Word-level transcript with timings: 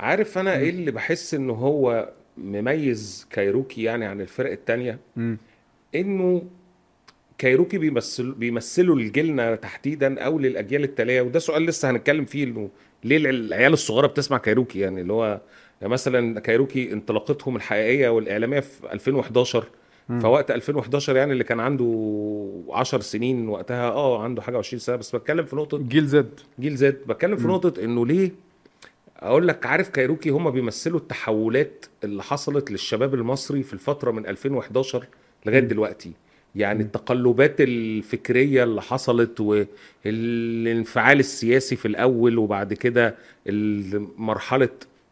عارف 0.00 0.38
أنا 0.38 0.56
إيه 0.58 0.70
اللي 0.70 0.90
بحس 0.90 1.34
إنه 1.34 1.52
هو 1.52 2.08
مميز 2.38 3.26
كايروكي 3.30 3.82
يعني 3.82 4.04
عن 4.04 4.20
الفرق 4.20 4.50
التانية؟ 4.52 4.98
مم. 5.16 5.38
إنه 5.94 6.42
كايروكي 7.38 7.78
بيمثل 7.78 8.32
بيمثلوا 8.32 8.96
لجيلنا 8.96 9.54
تحديدا 9.56 10.20
أو 10.20 10.38
للأجيال 10.38 10.84
التالية 10.84 11.20
وده 11.20 11.38
سؤال 11.38 11.62
لسه 11.66 11.90
هنتكلم 11.90 12.24
فيه 12.24 12.44
إنه 12.44 12.70
ليه 13.04 13.16
العيال 13.16 13.72
الصغيرة 13.72 14.06
بتسمع 14.06 14.38
كايروكي؟ 14.38 14.78
يعني 14.78 15.00
اللي 15.00 15.12
هو 15.12 15.40
يعني 15.80 15.92
مثلا 15.92 16.40
كايروكي 16.40 16.92
انطلاقتهم 16.92 17.56
الحقيقية 17.56 18.08
والإعلامية 18.08 18.60
في 18.60 18.92
2011 18.92 19.64
فوقت 20.22 20.50
2011 20.50 21.16
يعني 21.16 21.32
اللي 21.32 21.44
كان 21.44 21.60
عنده 21.60 21.84
10 22.70 23.00
سنين 23.00 23.48
وقتها 23.48 23.88
آه 23.90 24.22
عنده 24.22 24.42
حاجة 24.42 24.58
20 24.58 24.80
سنة 24.80 24.96
بس 24.96 25.16
بتكلم 25.16 25.44
في 25.44 25.56
نقطة 25.56 25.78
جيل 25.78 26.06
زد. 26.06 26.40
جيل 26.60 26.76
زد. 26.76 26.96
بتكلم 27.06 27.36
في 27.36 27.46
نقطة 27.46 27.84
إنه 27.84 28.06
ليه 28.06 28.30
أقول 29.20 29.48
لك 29.48 29.66
عارف 29.66 29.88
كايروكي 29.88 30.30
هم 30.30 30.50
بيمثلوا 30.50 30.98
التحولات 31.00 31.86
اللي 32.04 32.22
حصلت 32.22 32.70
للشباب 32.70 33.14
المصري 33.14 33.62
في 33.62 33.72
الفترة 33.72 34.10
من 34.10 34.26
2011 34.26 35.06
لغاية 35.46 35.60
دلوقتي. 35.60 36.12
يعني 36.54 36.82
التقلبات 36.82 37.60
الفكرية 37.60 38.64
اللي 38.64 38.82
حصلت 38.82 39.40
والانفعال 39.40 41.18
السياسي 41.20 41.76
في 41.76 41.88
الأول 41.88 42.38
وبعد 42.38 42.74
كده 42.74 43.14
مرحلة 44.16 44.68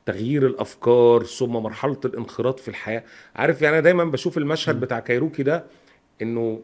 تغيير 0.06 0.46
الأفكار 0.46 1.24
ثم 1.24 1.50
مرحلة 1.52 2.00
الانخراط 2.04 2.60
في 2.60 2.68
الحياة. 2.68 3.04
عارف 3.36 3.62
يعني 3.62 3.74
أنا 3.76 3.82
دايما 3.82 4.04
بشوف 4.04 4.38
المشهد 4.38 4.80
بتاع 4.80 5.00
كايروكي 5.00 5.42
ده 5.42 5.64
إنه 6.22 6.60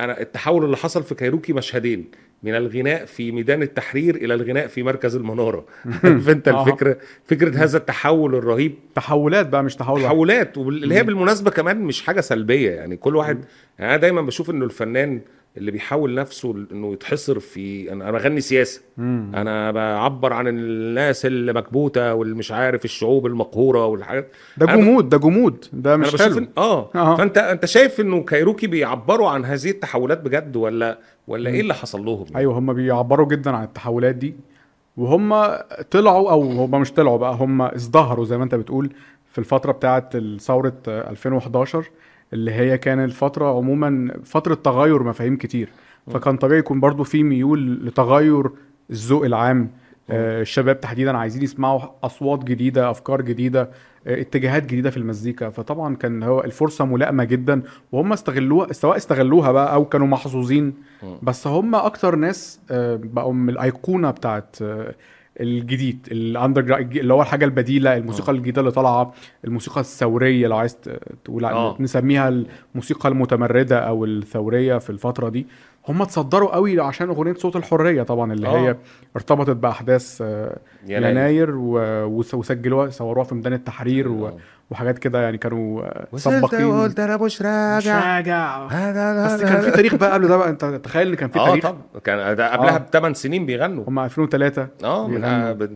أنا 0.00 0.20
التحول 0.20 0.64
اللي 0.64 0.76
حصل 0.76 1.02
في 1.02 1.14
كايروكي 1.14 1.52
مشهدين 1.52 2.10
من 2.42 2.54
الغناء 2.54 3.04
في 3.04 3.32
ميدان 3.32 3.62
التحرير 3.62 4.16
إلى 4.16 4.34
الغناء 4.34 4.66
في 4.66 4.82
مركز 4.82 5.16
المنارة. 5.16 5.66
عارف 6.04 6.28
أنت. 6.28 6.48
الفكرة؟ 6.48 6.96
فكرة 7.24 7.56
هذا 7.56 7.78
التحول 7.78 8.34
الرهيب. 8.34 8.74
تحولات 8.94 9.48
بقى 9.48 9.62
مش 9.64 9.76
تحول 9.76 10.00
واحد. 10.00 10.12
تحولات 10.12 10.58
واللي 10.58 10.94
هي 10.94 11.02
بالمناسبة 11.02 11.50
كمان 11.50 11.80
مش 11.80 12.02
حاجة 12.02 12.20
سلبية 12.20 12.70
يعني 12.70 12.96
كل 12.96 13.16
واحد 13.16 13.44
يعني 13.78 13.90
أنا 13.90 14.00
دايما 14.00 14.22
بشوف 14.22 14.50
إنه 14.50 14.64
الفنان 14.64 15.20
اللي 15.56 15.70
بيحاول 15.70 16.14
نفسه 16.14 16.66
إنه 16.72 16.92
يتحصر 16.92 17.40
في 17.40 17.92
أنا 17.92 18.10
بغني 18.10 18.40
سياسة. 18.40 18.80
مم. 18.96 19.32
أنا 19.34 19.70
بعبر 19.70 20.32
عن 20.32 20.48
الناس 20.48 21.26
اللي 21.26 21.52
مكبوتة 21.52 22.14
والمش 22.14 22.52
عارف 22.52 22.84
الشعوب 22.84 23.26
المقهورة 23.26 23.86
والحاجات. 23.86 24.32
ده 24.56 24.66
جمود 24.66 25.08
ده 25.08 25.18
جمود 25.18 25.64
ده 25.72 25.96
مش 25.96 26.16
حلو. 26.16 26.38
إن... 26.38 26.48
آه. 26.58 26.90
آه. 26.94 27.16
فأنت 27.16 27.38
أنت 27.38 27.64
شايف 27.64 28.00
إنه 28.00 28.22
كايروكي 28.22 28.66
بيعبروا 28.66 29.28
عن 29.28 29.44
هذه 29.44 29.70
التحولات 29.70 30.20
بجد 30.20 30.56
ولا 30.56 30.98
ولا 31.28 31.50
إيه 31.50 31.60
اللي 31.60 31.74
حصل 31.74 32.04
لهم 32.04 32.24
يعني؟ 32.24 32.36
أيوه 32.38 32.58
هم 32.58 32.72
بيعبروا 32.72 33.26
جدا 33.28 33.50
عن 33.50 33.64
التحولات 33.64 34.14
دي. 34.14 34.34
وهم 34.96 35.46
طلعوا 35.90 36.30
أو 36.30 36.42
هم 36.42 36.80
مش 36.80 36.92
طلعوا 36.92 37.16
بقى 37.18 37.34
هم 37.34 37.62
ازدهروا 37.62 38.24
زي 38.24 38.38
ما 38.38 38.44
أنت 38.44 38.54
بتقول 38.54 38.90
في 39.32 39.38
الفترة 39.38 39.72
بتاعه 39.72 40.10
ثورة 40.38 40.74
2011 40.88 41.84
اللي 42.32 42.52
هي 42.52 42.78
كان 42.78 43.04
الفترة 43.04 43.56
عموما 43.56 44.14
فترة 44.24 44.54
تغير 44.54 45.02
مفاهيم 45.02 45.36
كتير. 45.36 45.68
فكان 46.10 46.36
طبيعي 46.36 46.58
يكون 46.58 46.80
برضو 46.80 47.04
في 47.04 47.22
ميول 47.22 47.86
لتغير 47.86 48.50
الذوق 48.90 49.24
العام. 49.24 49.70
آه، 50.10 50.40
الشباب 50.42 50.80
تحديدا 50.80 51.16
عايزين 51.16 51.42
يسمعوا 51.42 51.80
أصوات 52.02 52.44
جديدة 52.44 52.90
أفكار 52.90 53.22
جديدة 53.22 53.70
آه، 54.06 54.20
اتجاهات 54.20 54.62
جديدة 54.66 54.90
في 54.90 54.96
المزيكا. 54.96 55.50
فطبعا 55.50 55.96
كان 55.96 56.22
هو 56.22 56.40
الفرصة 56.44 56.84
ملائمة 56.84 57.24
جدا. 57.24 57.62
وهم 57.92 58.12
استغلوها 58.12 58.72
سواء 58.72 58.96
استغلوها 58.96 59.52
بقى 59.52 59.74
أو 59.74 59.84
كانوا 59.84 60.06
محظوظين. 60.06 60.74
بس 61.22 61.46
هم 61.46 61.74
أكتر 61.74 62.16
ناس 62.16 62.60
آه، 62.70 63.00
بقوا 63.02 63.32
من 63.32 63.50
الأيقونة 63.50 64.10
بتاعت 64.10 64.56
آه، 64.62 64.94
الجديد 65.40 66.08
الاندر 66.12 66.76
اللي 66.78 67.14
هو 67.14 67.22
الحاجة 67.22 67.44
البديلة 67.44 67.96
الموسيقى 67.96 68.32
الجديدة 68.32 68.60
اللي 68.60 68.70
طالعة 68.72 69.14
الموسيقى 69.44 69.80
الثورية 69.80 70.46
لو 70.48 70.56
عايز 70.56 70.76
تقول 71.24 71.44
آه. 71.44 71.76
نسميها 71.80 72.44
الموسيقى 72.74 73.08
المتمردة 73.08 73.78
أو 73.78 74.04
الثورية 74.04 74.78
في 74.78 74.90
الفترة 74.90 75.28
دي 75.28 75.46
هم 75.88 76.02
اتصدروا 76.02 76.54
قوي 76.54 76.80
عشان 76.80 77.08
أغنية 77.08 77.34
صوت 77.34 77.56
الحرية 77.56 78.02
طبعا 78.02 78.32
اللي 78.32 78.48
آه. 78.48 78.58
هي 78.58 78.76
ارتبطت 79.16 79.50
بأحداث 79.56 80.18
آه، 80.24 80.58
يناير. 80.86 81.10
يناير 81.10 81.50
و- 81.56 82.04
وسجلوها 82.34 82.90
صوروها 82.90 83.24
في 83.24 83.34
ميدان 83.34 83.52
التحرير 83.52 84.08
و- 84.08 84.26
آه. 84.26 84.36
وحاجات 84.70 84.98
كده 84.98 85.22
يعني 85.22 85.38
كانوا 85.38 85.82
آه، 85.82 86.06
سباقين. 86.16 86.64
وقلت 86.64 87.00
أنا 87.00 87.16
مش 87.16 87.22
مش 87.22 87.42
راجع. 87.42 88.16
راجع 88.16 88.66
هذا 88.66 89.26
بس 89.34 89.42
كان 89.42 89.60
في 89.60 89.70
تاريخ 89.70 89.94
بقى 89.94 90.12
قبل 90.12 90.28
ده 90.28 90.36
بقى 90.36 90.48
أنت 90.50 90.64
تخيل 90.64 91.08
إن 91.08 91.14
كان 91.14 91.28
في 91.30 91.38
آه 91.38 91.46
تاريخ. 91.48 91.64
طبعا. 91.64 91.80
كان 92.04 92.36
ده 92.36 92.52
قبلها 92.52 92.74
آه. 92.74 92.78
بثمان 92.78 93.14
سنين 93.14 93.46
بيغنوا. 93.46 93.84
هم 93.88 93.98
2003 93.98 94.68
آه 94.84 95.08
من 95.08 95.20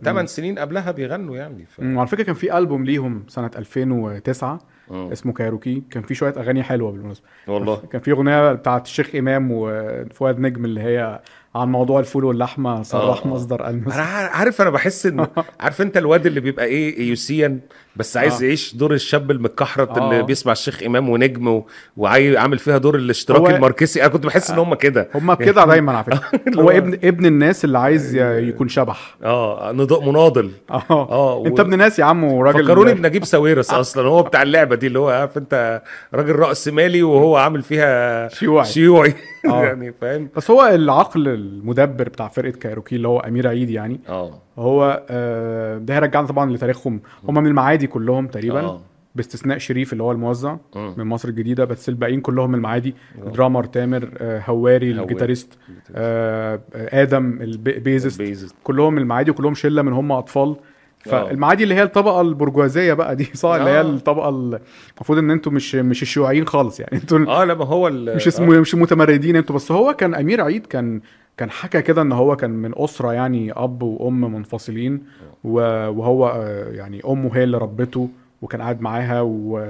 8 0.04 0.26
سنين 0.26 0.58
قبلها 0.58 0.90
بيغنوا 0.90 1.36
يعني 1.36 1.66
ف... 1.66 1.80
وعلى 1.80 2.06
فكرة 2.08 2.22
كان 2.22 2.34
في 2.34 2.58
ألبوم 2.58 2.84
ليهم 2.84 3.24
سنة 3.28 3.50
2009 3.56 4.58
مم. 4.90 5.12
اسمه 5.12 5.32
كايروكي. 5.32 5.82
كان 5.90 6.02
في 6.02 6.14
شوية 6.14 6.34
أغاني 6.36 6.62
حلوة 6.62 6.90
بالمناسبة. 6.92 7.26
والله. 7.48 7.76
كان 7.76 8.00
في 8.00 8.10
أغنية 8.12 8.52
بتاعت 8.52 8.86
الشيخ 8.86 9.14
إمام 9.14 9.48
وفؤاد 9.52 10.38
نجم 10.40 10.64
اللي 10.64 10.80
هي 10.80 11.20
عن 11.54 11.68
موضوع 11.72 12.00
الفول 12.00 12.24
واللحمة 12.24 12.82
صرح 12.82 13.22
آه. 13.26 13.28
مصدر 13.28 13.68
المس 13.68 13.94
أنا 13.94 14.02
عار- 14.02 14.30
عارف 14.30 14.60
أنا 14.62 14.70
بحس 14.70 15.06
إنه 15.06 15.28
عارف 15.60 15.82
أنت 15.82 15.96
الواد 15.96 16.26
اللي 16.26 16.40
بيبقى 16.40 16.64
إيه 16.64 16.98
AUCian 16.98 17.58
بس 17.96 18.16
عايز 18.16 18.42
آه. 18.42 18.46
يعيش 18.46 18.74
دور 18.76 18.94
الشاب 18.94 19.30
المتكحرت 19.30 19.98
آه. 19.98 20.10
اللي 20.10 20.22
بيسمع 20.22 20.52
الشيخ 20.52 20.82
إمام 20.82 21.08
ونجم 21.08 21.48
و... 21.48 21.66
وعامل 21.96 22.58
فيها 22.58 22.78
دور 22.78 22.94
الاشتراكي 22.96 23.40
هو- 23.40 23.46
الماركسي 23.48 24.00
أنا 24.00 24.08
كنت 24.08 24.26
بحس 24.26 24.50
إن 24.50 24.58
هم 24.58 24.74
كده 24.74 25.08
هم 25.14 25.34
كده 25.34 25.64
دايما 25.70 25.92
على 25.92 26.04
فكرة 26.04 26.20
هو 26.62 26.70
ابن 26.70 26.92
ابن 27.04 27.26
الناس 27.26 27.64
اللي 27.64 27.78
عايز 27.78 28.16
ي- 28.16 28.48
يكون 28.48 28.68
شبح 28.68 29.16
آه 29.24 29.72
مناضل 30.02 30.50
آه 30.70 30.82
آه، 30.90 31.46
أنت 31.46 31.60
و- 31.60 31.62
ابن 31.62 31.78
ناس 31.78 31.98
يا 31.98 32.04
عم 32.04 32.24
وراجل 32.24 32.64
فكروني 32.64 32.94
بنجيب 32.94 33.24
ساويرس 33.24 33.70
أصلا 33.70 34.08
هو 34.08 34.22
بتاع 34.22 34.42
اللعبة 34.42 34.76
دي 34.76 34.86
اللي 34.86 34.98
هو 34.98 35.08
عارف 35.08 35.38
أنت 35.38 35.82
راجل 36.14 36.36
راس 36.36 36.68
مالي 36.68 37.02
وهو 37.02 37.36
عامل 37.36 37.62
فيها 37.62 38.28
شيوعي. 38.28 38.66
شيوعي 38.66 39.14
آه. 39.39 39.39
يعني 39.64 39.92
فاهم 39.92 40.28
بس 40.36 40.50
هو 40.50 40.66
العقل 40.66 41.28
المدبر 41.28 42.08
بتاع 42.08 42.28
فرقة 42.28 42.58
كايروكي 42.58 42.96
اللي 42.96 43.08
هو 43.08 43.20
أمير 43.20 43.48
عيد 43.48 43.70
يعني 43.70 44.00
آه 44.08 44.40
هو 44.58 45.06
آه، 45.10 45.78
ده 45.78 45.94
هيرجعنا 45.94 46.26
طبعا 46.26 46.52
لتاريخهم 46.52 47.00
هم 47.28 47.34
من 47.34 47.46
المعادي 47.46 47.86
كلهم 47.86 48.26
تقريبا 48.26 48.60
آه. 48.60 48.80
باستثناء 49.14 49.58
شريف 49.58 49.92
اللي 49.92 50.02
هو 50.02 50.12
الموزع 50.12 50.56
مم. 50.76 50.94
من 50.96 51.04
مصر 51.04 51.28
الجديدة 51.28 51.64
بس 51.64 51.88
الباقيين 51.88 52.20
كلهم 52.20 52.48
من 52.48 52.54
المعادي 52.54 52.94
drummer 53.34 53.64
تامر 53.64 54.10
آه، 54.18 54.42
هواري. 54.46 54.90
ال 54.90 54.97
guitarist 54.97 55.58
آه، 55.94 56.60
آه، 56.74 57.02
آدم 57.02 57.38
ال 57.40 57.53
bassist. 57.53 58.54
كلهم 58.64 58.92
من 58.94 59.02
المعادي 59.02 59.30
وكلهم 59.30 59.54
شلة 59.54 59.82
من 59.82 59.92
هم 59.92 60.12
أطفال 60.12 60.48
آه. 60.48 60.56
فالمعادي 61.00 61.62
اللي 61.64 61.74
هي 61.74 61.82
الطبقة 61.82 62.20
البرجوازية 62.20 62.92
بقى 62.92 63.16
دي 63.16 63.24
صح؟ 63.34 63.48
اللي 63.50 63.70
هي 63.70 63.78
آه. 63.78 63.82
الطبقة 63.82 64.28
ال- 64.28 64.60
المفروض 64.96 65.18
إن 65.18 65.30
أنتوا 65.30 65.52
مش 65.52 65.74
مش 65.74 66.02
الشيوعيين 66.02 66.46
خالص 66.46 66.80
يعني. 66.80 66.92
أنتوا 66.96 67.18
آه 67.18 67.44
لما 67.44 67.64
هو 67.64 67.88
ال- 67.88 68.16
مش 68.16 68.26
اسمه 68.26 68.60
مش 68.60 68.74
متمردين 68.74 69.36
أنتوا. 69.36 69.54
بس 69.56 69.72
هو 69.72 69.92
كان 69.94 70.14
أمير 70.14 70.40
عيد 70.40 70.66
كان 70.66 71.00
كان 71.36 71.50
حكى 71.50 71.82
كده 71.82 72.02
إن 72.02 72.12
هو 72.12 72.36
كان 72.36 72.50
من 72.50 72.72
أسرة 72.76 73.12
يعني 73.12 73.52
أب 73.52 73.82
وأم 73.82 74.34
منفصلين 74.34 75.02
وهو 75.44 76.28
آه، 76.28 76.70
يعني 76.70 77.00
أمه 77.08 77.36
هي 77.36 77.44
اللي 77.44 77.58
ربته 77.58 78.08
وكان 78.42 78.62
قاعد 78.62 78.80
معاها 78.80 79.20
و 79.20 79.64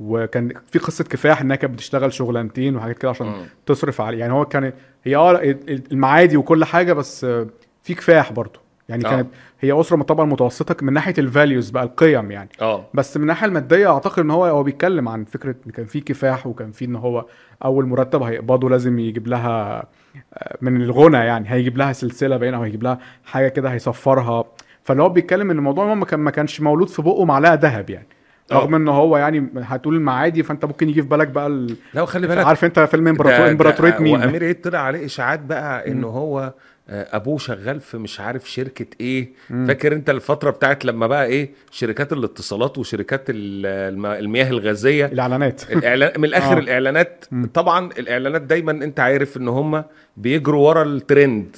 وكان 0.00 0.52
في 0.72 0.78
قصة 0.78 1.04
كفاح 1.04 1.40
إنها 1.40 1.56
كانت 1.56 1.74
بتشتغل 1.74 2.12
شغلانتين 2.12 2.76
وحاجات 2.76 2.98
كده 2.98 3.10
عشان. 3.10 3.32
تصرف 3.66 4.00
عليه. 4.00 4.18
يعني 4.18 4.32
هو 4.32 4.44
كان 4.44 4.72
هي 5.04 5.16
آه 5.16 5.56
المعادي 5.92 6.36
وكل 6.36 6.64
حاجة 6.64 6.92
بس 6.92 7.24
في 7.82 7.94
كفاح 7.94 8.32
برضه. 8.32 8.60
يعني 8.90 9.06
آه. 9.06 9.10
كانت 9.10 9.28
هي 9.60 9.80
أسرة 9.80 10.02
طبعا 10.02 10.26
متوسطه 10.26 10.76
من 10.84 10.92
ناحية 10.92 11.14
ال 11.18 11.25
values 11.25 11.70
بقى 11.70 11.82
القيم 11.82 12.30
يعني. 12.30 12.48
آه. 12.60 12.84
بس 12.94 13.16
من 13.16 13.22
الناحية 13.22 13.46
المادية 13.46 13.92
أعتقد 13.92 14.18
إن 14.18 14.30
هو 14.30 14.44
هو 14.44 14.62
بيتكلم 14.62 15.08
عن 15.08 15.24
فكرة 15.24 15.54
إن 15.66 15.72
كان 15.72 15.86
في 15.86 16.00
كفاح 16.00 16.46
وكان 16.46 16.72
في 16.72 16.84
إن 16.84 16.96
هو 16.96 17.26
أول 17.64 17.86
مرتب 17.86 18.22
هيقبضه 18.22 18.70
لازم 18.70 18.98
يجيب 18.98 19.28
لها 19.28 19.84
آه، 20.34 20.56
من 20.60 20.82
الغنى 20.82 21.16
يعني 21.16 21.50
هيجيب 21.50 21.76
لها 21.76 21.92
سلسلة 21.92 22.36
باين 22.36 22.54
أو 22.54 22.62
هيجيب 22.62 22.82
لها 22.82 22.98
حاجة 23.24 23.48
كده 23.48 23.68
هيصفرها. 23.72 24.44
فاللي 24.82 25.02
هو 25.02 25.08
بيتكلم 25.08 25.50
إن 25.50 25.58
الموضوع 25.58 25.94
ما 25.94 26.04
كان 26.04 26.20
ما 26.20 26.30
كانش 26.30 26.60
مولود 26.60 26.88
في 26.88 27.02
بقه 27.02 27.24
معلقه 27.24 27.54
ذهب 27.54 27.90
يعني. 27.90 28.06
آه. 28.52 28.54
رغم 28.54 28.74
إن 28.74 28.88
هو 28.88 29.16
يعني 29.16 29.48
هتقول 29.56 29.94
المعادي 29.94 30.42
فأنت 30.42 30.64
ممكن 30.64 30.88
يجي 30.88 31.02
في 31.02 31.08
بالك 31.08 31.28
بقى 31.28 31.46
ال... 31.46 31.76
لا 31.94 32.02
وخلي 32.02 32.26
بالك 32.26 32.46
عارف 32.46 32.64
أنت 32.64 32.80
فيلم 32.80 33.08
إمبراطورية 33.08 33.98
مين؟ 33.98 34.20
وامير 34.20 34.44
عيد 34.44 34.60
طلع 34.60 34.78
عليه 34.78 35.04
إشاعات 35.04 35.40
بقى 35.40 35.90
إن 35.90 36.04
هو 36.04 36.40
آه، 36.40 36.54
ابوه 36.88 37.38
شغال 37.38 37.80
في 37.80 37.98
مش 37.98 38.20
عارف 38.20 38.50
شركة 38.50 38.86
إيه. 39.00 39.28
فاكر 39.48 39.92
انت 39.92 40.10
الفترة 40.10 40.50
بتاعت 40.50 40.84
لما 40.84 41.06
بقى 41.06 41.26
إيه 41.26 41.50
شركات 41.70 42.12
الاتصالات 42.12 42.78
وشركات 42.78 43.30
ال- 43.30 43.66
الم- 43.66 44.06
المياه 44.06 44.48
الغازية؟ 44.50 45.06
الإعلانات. 45.06 45.72
الاعلان 45.72 46.12
من 46.20 46.24
الآخر 46.30 46.56
آه. 46.56 46.60
الاعلانات 46.60 47.24
طبعا 47.54 47.90
الإعلانات 47.98 48.42
دايما 48.42 48.72
انت 48.72 49.00
عارف 49.00 49.36
ان 49.36 49.48
هم 49.48 49.84
بيجروا 50.16 50.68
ورا 50.68 50.82
الترند. 50.82 51.56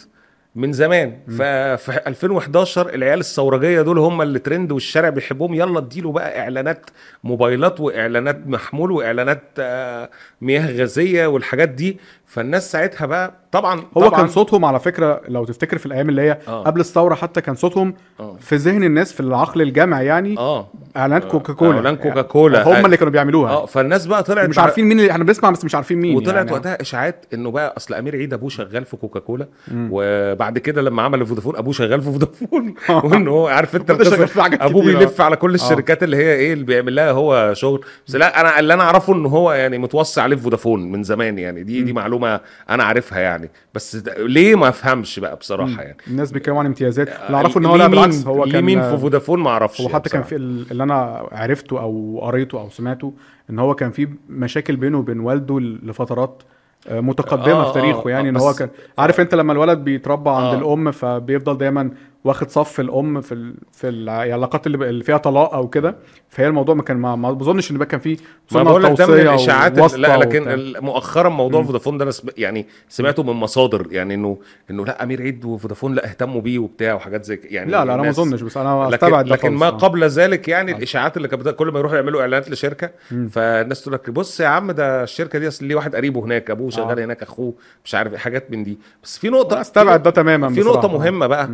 من 0.54 0.72
زمان. 0.72 1.16
ففي 1.28 2.00
2011 2.06 2.94
العيال 2.94 3.20
الثورجيه 3.20 3.82
دول 3.82 3.98
هم 3.98 4.22
اللي 4.22 4.38
ترند 4.38 4.72
والشارع 4.72 5.08
بيحبهم. 5.08 5.54
يلا 5.54 5.78
اديله 5.78 6.12
بقى 6.12 6.40
إعلانات 6.40 6.90
موبايلات 7.24 7.80
وإعلانات 7.80 8.46
محمول 8.46 8.90
وإعلانات 8.90 9.42
آه، 9.58 10.10
مياه 10.40 10.72
غازية 10.78 11.26
والحاجات 11.26 11.68
دي. 11.68 11.98
فالناس 12.26 12.72
ساعتها 12.72 13.06
بقى 13.06 13.34
طبعا 13.52 13.80
هو 13.96 14.08
طبعا 14.08 14.16
كان 14.20 14.28
صوتهم 14.28 14.64
على 14.64 14.80
فكرة 14.80 15.20
لو 15.28 15.44
تفتكر 15.44 15.78
في 15.78 15.86
الأيام 15.86 16.08
اللي 16.08 16.22
هي 16.22 16.38
آه. 16.48 16.62
قبل 16.62 16.80
الثورة 16.80 17.14
حتى 17.14 17.40
كان 17.40 17.54
صوتهم 17.54 17.94
آه. 18.20 18.36
في 18.40 18.56
ذهن 18.56 18.84
الناس 18.84 19.12
في 19.12 19.20
العقل 19.20 19.62
الجمعي 19.62 20.06
يعني 20.06 20.38
آه. 20.38 20.68
إعلانات 20.96 21.24
كوكاكولا. 21.24 21.76
إعلان 21.76 21.96
كوكاكولا. 21.96 22.80
هم 22.80 22.84
اللي 22.86 22.96
كانوا 22.96 23.12
بيعملوها. 23.12 23.50
آه. 23.52 23.66
فالناس 23.66 24.06
بقى 24.06 24.22
طلعت 24.22 24.48
مش 24.48 24.58
عارفين 24.58 24.84
مين 24.84 25.00
اللي 25.00 25.10
إحنا 25.10 25.24
بنسمع 25.24 25.50
بس 25.50 25.64
مش 25.64 25.74
عارفين 25.74 25.98
مين 25.98 26.16
وطلعت 26.16 26.36
يعني. 26.36 26.52
وقتها 26.52 26.80
إشاعات 26.80 27.24
إنه 27.34 27.50
بقى 27.50 27.74
أصل 27.76 27.94
أمير 27.94 28.16
عيد 28.16 28.32
أبوه 28.32 28.48
شغال 28.48 28.84
في 28.84 28.96
كوكاكولا 28.96 29.48
وبعد 29.74 30.41
كده 30.50 30.82
لما 30.82 31.02
عمل 31.02 31.26
فودافون 31.26 31.56
أبوه 31.56 31.72
شغال 31.72 32.02
في 32.02 32.12
فودافون. 32.12 32.74
وانه 33.04 33.30
هو 33.30 33.46
عارف 33.48 33.76
أنت 33.76 33.90
أبوه. 33.90 34.84
بيلف 34.84 35.20
على 35.20 35.36
كل 35.36 35.54
الشركات 35.54 36.02
اللي 36.02 36.16
هي 36.16 36.34
إيه 36.34 36.52
اللي 36.52 36.64
بيعمل 36.64 36.94
لها 36.94 37.10
هو 37.10 37.54
شغل. 37.54 37.84
بس 38.06 38.16
لا 38.16 38.40
أنا 38.40 38.58
اللي 38.58 38.74
أنا 38.74 38.82
أعرفه 38.82 39.14
إن 39.14 39.26
هو 39.26 39.52
يعني 39.52 39.78
متوصي 39.78 40.20
عليه 40.20 40.36
في 40.36 40.42
فودافون 40.42 40.92
من 40.92 41.02
زمان 41.02 41.38
يعني. 41.38 41.62
دي 41.62 41.82
دي 41.82 41.92
معلومة 41.92 42.40
أنا 42.70 42.84
عارفها 42.84 43.18
يعني. 43.20 43.50
بس 43.74 44.02
ليه 44.18 44.54
ما 44.54 44.68
أفهمش 44.68 45.18
بقى 45.18 45.36
بصراحة 45.36 45.82
يعني. 45.82 45.96
الناس 46.06 46.32
بيتكلموا 46.32 46.60
عن 46.60 46.66
امتيازات. 46.66 47.08
اللي 47.08 47.36
أعرفه 47.36 47.60
إن 47.60 47.66
هو 47.66 47.76
لا 47.76 47.86
بالعكس 47.86 48.26
هو 48.26 48.44
كان 48.44 48.64
مين 48.64 48.82
في 48.82 48.98
فودافون 48.98 49.40
ما 49.40 49.50
أعرفش 49.50 49.80
هو 49.80 49.88
حتى 49.88 50.10
كان. 50.10 50.22
في 50.22 50.36
ال- 50.36 50.66
اللي 50.70 50.82
أنا 50.82 51.28
عرفته 51.32 51.80
أو 51.80 52.20
قريته 52.22 52.60
أو 52.60 52.70
سمعته 52.70 53.12
إن 53.50 53.58
هو 53.58 53.74
كان 53.74 53.90
في 53.90 54.08
مشاكل 54.28 54.76
بينه 54.76 54.98
وبين 54.98 55.20
والده 55.20 55.60
لفترات 55.60 56.42
آه، 56.42 56.52
متقدمة 56.90 57.60
آه، 57.60 57.68
في 57.68 57.74
تاريخه 57.74 58.06
آه، 58.06 58.10
يعني 58.10 58.28
آه، 58.28 58.30
إن 58.30 58.36
هو 58.36 58.52
كان 58.52 58.68
عارف 58.98 59.20
أنت 59.20 59.34
لما 59.34 59.52
الولد 59.52 59.78
بيتربى 59.78 60.30
عند 60.30 60.54
آه. 60.54 60.58
الأم 60.58 60.90
فبيفضل 60.90 61.58
دايما 61.58 61.90
واخد 62.24 62.50
صف 62.50 62.80
الأم 62.80 63.20
في 63.20 63.32
ال... 63.34 63.54
في 63.72 63.88
العلاقات 63.88 64.66
اللي, 64.66 64.78
ب... 64.78 64.82
اللي 64.82 65.04
فيها 65.04 65.16
طلاق 65.16 65.54
أو 65.54 65.68
كده 65.68 65.96
فهي 66.28 66.46
الموضوع 66.46 66.74
ما 66.74 66.82
كان 66.82 66.96
ما, 66.96 67.16
ما 67.16 67.32
بظنش 67.32 67.70
إن 67.70 67.84
كان 67.84 68.00
فيه 68.00 68.16
ما 68.52 68.62
بقول 68.62 68.82
لك 68.82 68.98
ده 68.98 69.06
من 69.06 69.14
الإشاعات 69.20 69.96
لا 69.96 70.16
لكن 70.16 70.72
مؤخرا 70.80 71.28
موضوع 71.28 71.62
فودافون 71.62 71.98
ده 71.98 72.02
أنا 72.04 72.10
سم- 72.10 72.28
يعني 72.36 72.66
سمعته 72.88 73.22
من 73.22 73.32
مصادر 73.32 73.86
يعني 73.90 74.14
انه 74.14 74.38
إنه 74.70 74.84
لا 74.86 75.02
أمير 75.02 75.22
عيد 75.22 75.44
وفودافون 75.44 75.94
لا 75.94 76.04
اهتموا 76.06 76.40
بيه 76.40 76.58
وبتاع 76.58 76.94
وحاجات 76.94 77.24
زي 77.24 77.40
يعني 77.44 77.70
لا 77.70 77.84
لا 77.84 77.94
أنا 77.94 78.02
ما 78.02 78.08
أظنش 78.08 78.42
بس 78.42 78.56
أنا 78.56 78.84
لكن, 78.84 78.94
أستبعد 78.94 79.28
لكن 79.28 79.48
خالص. 79.48 79.60
ما 79.60 79.66
آه. 79.66 79.70
قبل 79.70 80.04
ذلك 80.04 80.48
يعني 80.48 80.72
الإشاعات 80.72 81.16
اللي 81.16 81.28
كانت 81.28 81.48
كل 81.48 81.68
ما 81.68 81.78
يروحوا 81.78 81.96
يعملوا 81.96 82.20
إعلانات 82.20 82.50
لشركة 82.50 82.90
فالناس 83.30 83.82
تقول 83.82 83.94
لك 83.94 84.10
بص 84.10 84.40
يا 84.40 84.46
عم 84.46 84.70
ده 84.72 85.02
الشركة 85.02 85.38
دي 85.38 85.48
أصل 85.48 85.66
ليه 85.66 85.74
واحد 85.74 85.96
قريبه 85.96 86.24
هناك 86.24 86.50
أبوه 86.50 86.70
شغال 86.70 86.98
آه. 86.98 87.04
هناك 87.04 87.22
أخوه 87.22 87.54
مش 87.84 87.94
عارف 87.94 88.12
إيه، 88.12 88.18
حاجات 88.18 88.50
من 88.50 88.64
دي 88.64 88.78
بس 89.04 89.18
في 89.18 89.28
نقطة 89.28 89.60
أستبعد 89.60 90.02
ده 90.02 90.10
تماما 90.10 90.48
في 90.48 90.60
نقطة. 90.60 90.88
مهمة 90.88 91.26
بقى 91.26 91.50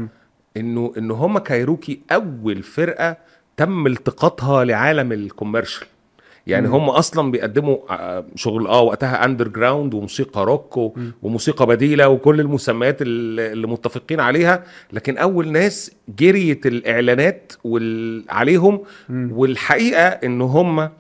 إنه 0.59 0.93
ان 0.99 1.11
هم 1.11 1.39
كايروكي 1.39 2.01
أول 2.13 2.63
فرقة 2.63 3.17
تم 3.57 3.87
التقاطها 3.87 4.65
لعالم 4.65 5.13
ال 5.13 5.19
commercial. 5.19 5.87
يعني 6.47 6.69
هم 6.69 6.91
أصلا 6.91 7.31
بيقدموا 7.31 7.77
آه، 7.91 8.25
شغل 8.35 8.67
آه 8.67 8.83
وقتها 8.83 9.25
underground 9.25 9.95
وموسيقى 9.95 10.45
روك 10.45 10.77
وموسيقى 11.23 11.67
بديلة 11.67 12.09
وكل 12.09 12.41
المسميات 12.41 12.97
اللي 13.03 13.67
متفقين 13.67 14.21
عليها. 14.21 14.65
لكن 14.93 15.19
أول 15.19 15.53
ناس 15.53 15.91
جريت 16.19 16.67
الإعلانات 16.67 17.53
وال... 17.65 18.25
عليهم. 18.31 18.83
والحقيقة 19.11 20.03
ان 20.03 20.41
هم 20.41 20.91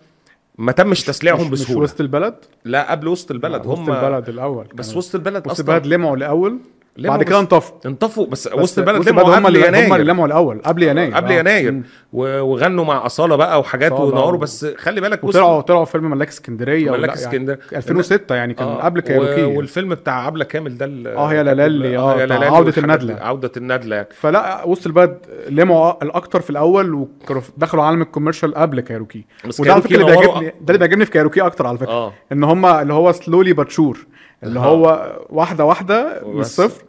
ما 0.59 0.73
تمش 0.73 1.05
تسليعهم 1.05 1.41
مش, 1.41 1.47
مش 1.47 1.61
بسهولة. 1.61 1.83
وسط 1.83 2.01
البلد؟ 2.01 2.35
لا 2.65 2.91
قبل 2.91 3.09
وسط 3.09 3.31
البلد. 3.31 3.67
وسط 3.67 3.79
هم 3.79 3.93
البلد 3.93 4.29
الأول 4.29 4.67
بس 4.75 4.97
وسط 4.97 5.15
البلد 5.15 5.47
وسط 5.47 5.61
البلد 5.61 5.87
لمعوا 5.87 6.17
الأول 6.17 6.59
بعد 6.99 7.23
كده 7.23 7.41
انطفوا 7.41 7.77
انطفوا 7.87 8.27
بس, 8.27 8.49
بس 8.49 8.55
وسط 8.55 8.79
البلد 8.79 9.01
وسط 9.01 9.09
لمعوا 9.09 9.39
هم 9.39 9.47
قبل 9.47 9.57
اللي 9.57 9.61
هم 9.69 9.75
يناير 9.75 9.97
اللي 9.97 10.13
لمعوا 10.13 10.27
الأول 10.27 10.61
قبل 10.65 10.83
يناير 10.83 11.15
قبل 11.15 11.33
آه. 11.33 11.39
يناير 11.39 11.83
وغنوا 12.13 12.85
مع 12.85 13.07
أصالة 13.07 13.37
بقى 13.37 13.61
وحاجات 13.61 13.93
ونوروا 13.93 14.41
بس 14.41 14.67
خلي 14.79 15.01
بالك 15.01 15.25
وطلعوا 15.25 15.61
طلعوا 15.61 15.85
فيلم 15.85 16.11
ملاك 16.11 16.29
اسكندرية 16.29 16.91
ملاك 16.91 17.11
اسكندريه. 17.11 17.59
يعني 17.73 17.77
2006 17.77 18.35
يعني 18.35 18.55
كان 18.55 18.69
آه، 18.69 18.83
قبل 18.85 19.01
كايروكي 19.01 19.45
والفيلم 19.45 19.89
بتاع 19.95 20.27
عبلة 20.27 20.45
كامل 20.45 20.79
ده 20.79 20.87
آه، 20.87 21.17
آه، 21.31 21.35
يا 21.35 21.43
لالي 21.43 21.97
عودة 21.97 22.23
والحاجات 22.33 22.79
الندلة. 22.79 23.15
دي، 23.15 23.21
عودة 23.21 23.51
الندلة 23.57 23.97
يعني. 23.97 24.09
فلا 24.13 24.65
وسط 24.65 24.87
البلد 24.87 25.19
لمعوا 25.49 26.05
الأكتر 26.05 26.41
في 26.41 26.51
الأول 26.51 26.95
وكانوا 26.95 27.43
دخلوا 27.57 27.85
عالم 27.85 28.03
ال 28.03 28.07
commercial 28.07 28.55
قبل 28.55 28.81
كايروكي 28.81 29.25
وده 29.61 29.73
على 29.73 29.83
فكرة 29.83 29.97
اللي 29.97 30.05
بيعجبني 30.07 30.47
ده 30.49 30.55
اللي 30.69 30.79
بيعجبني 30.79 31.05
في 31.05 31.11
كايروكي 31.11 31.41
أكتر 31.41 31.67
على 31.67 31.79
فكرة 31.79 31.93
آه 31.93 32.13
إن 32.33 32.45
هم 32.45 32.67
اللي 32.67 32.93
هو 32.93 33.13
slowly 33.13 33.53
but 33.53 33.99
surely 34.45 34.59
آه. 34.61 34.63
هو 34.63 35.13
واحدة 35.31 35.65
واحدة 35.65 36.23
من. 36.27 36.41
الصفر 36.41 36.83
آه، 36.83 36.88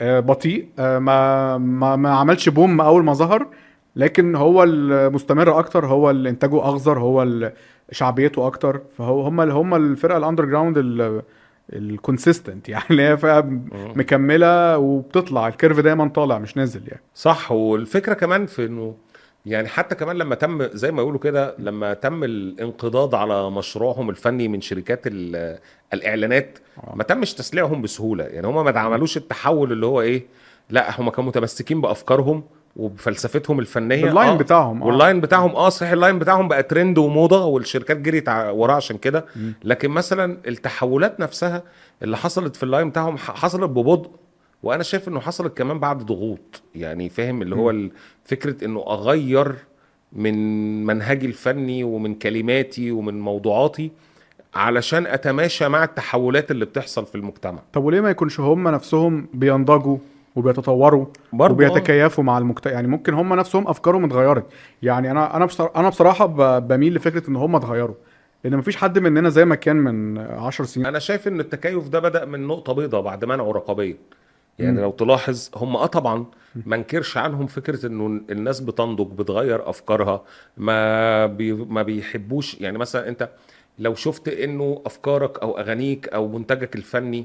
بطيء. 0.00 0.68
آه، 0.78 0.98
ما 0.98 1.58
ما 1.58 1.96
ما 1.96 2.10
عملش 2.10 2.48
boom 2.48 2.80
أول 2.80 3.04
ما 3.04 3.12
ظهر 3.12 3.46
لكن 3.96 4.34
هو 4.34 4.62
المستمر 4.62 5.58
أكتر 5.58 5.86
هو 5.86 6.10
اللي 6.10 6.28
إنتاجه 6.30 6.64
اغزر 6.64 6.98
هو 6.98 7.50
شعبيته 7.90 8.46
أكتر. 8.46 8.80
فهو 8.98 9.22
هم 9.22 9.40
اللي 9.40 9.54
هم 9.54 9.74
الفرقة 9.74 10.16
ال 10.18 10.44
underground 10.44 10.74
ال 11.72 11.81
consistent 11.81 12.68
يعني 12.68 12.84
اللي 12.90 13.02
هي 13.02 13.18
مكملة 13.96 14.78
وبتطلع. 14.78 15.48
ال 15.48 15.53
curve 15.53 15.80
دايما 15.80 16.08
طالع 16.08 16.38
مش 16.38 16.56
نازل 16.56 16.82
يعني. 16.88 17.02
صح. 17.14 17.52
والفكرة 17.52 18.14
كمان 18.14 18.46
في 18.46 18.66
إنه 18.66 18.94
يعني 19.46 19.68
حتى 19.68 19.94
كمان 19.94 20.16
لما 20.16 20.34
تم 20.34 20.68
زي 20.72 20.92
ما 20.92 21.02
يقولوا 21.02 21.20
كده 21.20 21.54
لما 21.58 21.94
تم 21.94 22.24
الانقضاض 22.24 23.14
على 23.14 23.50
مشروعهم 23.50 24.10
الفني 24.10 24.48
من 24.48 24.60
شركات 24.60 25.00
ال- 25.06 25.58
الإعلانات 25.94 26.58
آه. 26.86 26.92
ما 26.96 27.02
تمش 27.04 27.34
تسليعهم 27.34 27.82
بسهولة 27.82 28.24
يعني 28.24 28.46
هم 28.46 28.64
ما 28.64 28.80
عملوش 28.80 29.16
التحول 29.16 29.72
اللي 29.72 29.86
هو 29.86 30.00
إيه 30.00 30.26
لا 30.70 31.00
هم 31.00 31.10
كانوا 31.10 31.28
متمسكين 31.28 31.80
بأفكارهم 31.80 32.44
وبفلسفتهم 32.76 33.58
الفنية 33.60 34.04
بال 34.04 34.12
line 34.12 34.28
آه. 34.28 34.36
بتاعهم 34.36 34.82
آه. 34.82 34.86
وال 34.86 34.97
line 34.97 35.20
بتاعهم 35.20 35.56
آه 35.56 35.68
صحيح 35.68 35.92
ال 35.92 35.97
line 35.97 36.18
بتاعهم 36.18 36.48
بقى 36.48 36.62
ترند 36.62 36.98
وموضة 36.98 37.44
والشركات 37.44 37.96
جريت 37.96 38.28
وراه 38.28 38.74
عشان 38.74 38.98
كده 38.98 39.24
لكن 39.64 39.90
مثلا 39.90 40.38
التحولات 40.46 41.20
نفسها 41.20 41.62
اللي 42.02 42.16
حصلت 42.16 42.56
في 42.56 42.62
اللاين 42.62 42.90
بتاعهم 42.90 43.16
حصلت 43.18 43.70
ببطء 43.70 44.10
وأنا 44.64 44.82
شايف 44.82 45.08
إنه 45.08 45.20
حصلت 45.20 45.56
كمان 45.56 45.78
بعد 45.78 45.98
ضغوط 46.02 46.62
يعني 46.74 47.08
فاهم؟ 47.08 47.42
اللي 47.42 47.56
هو 47.56 47.74
فكرة 48.24 48.64
إنه 48.64 48.84
أغير 48.88 49.54
من 50.12 50.86
منهجي 50.86 51.26
الفني 51.26 51.84
ومن 51.84 52.14
كلماتي 52.14 52.90
ومن 52.90 53.20
موضوعاتي 53.20 53.90
علشان 54.54 55.06
أتماشى 55.06 55.68
مع 55.68 55.84
التحولات 55.84 56.50
اللي 56.50 56.64
بتحصل 56.64 57.06
في 57.06 57.14
المجتمع. 57.14 57.58
طب 57.72 57.84
وليه 57.84 58.00
ما 58.00 58.10
يكونش 58.10 58.40
هم 58.40 58.68
نفسهم 58.68 59.26
بينضجوا 59.34 59.98
وبيتطوروا 60.36 61.06
برضه 61.32 61.54
وبيتكيفوا 61.54 62.24
مع 62.24 62.38
المجتمع 62.38 62.72
يعني 62.72 62.88
ممكن 62.88 63.14
هم 63.14 63.34
نفسهم 63.34 63.68
أفكارهم 63.68 64.04
اتغيرت. 64.04 64.46
يعني 64.82 65.10
أنا 65.10 65.36
أنا 65.36 65.44
بصراحه 65.44 65.80
أنا 65.80 65.88
بصراحة 65.88 66.26
بميل 66.58 66.94
لفكرة 66.94 67.30
إن 67.30 67.36
هم 67.36 67.56
اتغيروا 67.56 67.94
لأن 68.44 68.56
مفيش 68.56 68.76
حد 68.76 68.98
مننا 68.98 69.28
زي 69.28 69.44
ما 69.44 69.54
كان 69.54 69.76
من 69.76 70.18
10 70.18 70.64
سنين. 70.64 70.86
أنا 70.86 70.98
شايف 70.98 71.28
إن 71.28 71.40
التكيف 71.40 71.88
ده 71.88 72.00
بدأ 72.00 72.24
من 72.24 72.46
نقطة 72.46 72.72
بيضاء 72.72 73.02
بعد 73.02 73.24
منعه 73.24 73.52
رقابيا 73.52 73.96
يعني. 74.58 74.80
لو 74.80 74.90
تلاحظ 74.90 75.50
هم 75.56 75.76
آه 75.76 75.86
طبعا 75.86 76.26
ما 76.66 76.76
انكرش 76.76 77.16
عنهم 77.16 77.46
فكرة 77.46 77.86
إنه 77.86 78.06
الناس 78.30 78.60
بتنضج 78.60 79.18
بتغير 79.18 79.70
أفكارها 79.70 80.24
ما 80.56 81.26
بي 81.26 81.52
ما 81.52 81.82
بيحبوش 81.82 82.60
يعني 82.60 82.78
مثلا 82.78 83.08
أنت 83.08 83.30
لو 83.78 83.94
شفت 83.94 84.28
إنه 84.28 84.82
أفكارك 84.86 85.38
أو 85.38 85.58
أغانيك 85.58 86.08
أو 86.08 86.28
منتجك 86.28 86.76
الفني 86.76 87.24